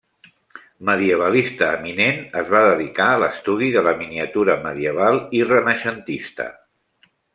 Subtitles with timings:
[0.89, 6.49] Medievalista eminent, es va dedicar a l'estudi de la miniatura medieval i renaixentista.